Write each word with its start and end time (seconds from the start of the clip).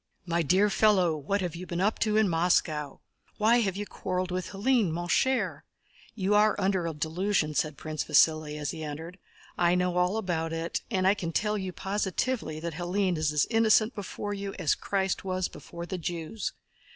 "My 0.25 0.41
dear 0.41 0.67
fellow, 0.71 1.15
what 1.15 1.41
have 1.41 1.55
you 1.55 1.67
been 1.67 1.79
up 1.79 1.99
to 1.99 2.17
in 2.17 2.27
Moscow? 2.27 3.01
Why 3.37 3.59
have 3.59 3.77
you 3.77 3.85
quarreled 3.85 4.31
with 4.31 4.47
Hélène, 4.47 4.89
mon 4.89 5.07
cher? 5.07 5.63
You 6.15 6.33
are 6.33 6.59
under 6.59 6.87
a 6.87 6.93
delusion," 6.95 7.53
said 7.53 7.77
Prince 7.77 8.05
Vasíli, 8.05 8.57
as 8.59 8.71
he 8.71 8.83
entered. 8.83 9.19
"I 9.59 9.75
know 9.75 9.97
all 9.97 10.17
about 10.17 10.53
it, 10.53 10.81
and 10.89 11.05
I 11.07 11.13
can 11.13 11.31
tell 11.31 11.55
you 11.55 11.71
positively 11.71 12.59
that 12.61 12.73
Hélène 12.73 13.15
is 13.15 13.31
as 13.31 13.45
innocent 13.51 13.93
before 13.93 14.33
you 14.33 14.55
as 14.57 14.73
Christ 14.73 15.23
was 15.23 15.47
before 15.47 15.85
the 15.85 15.99
Jews." 15.99 16.51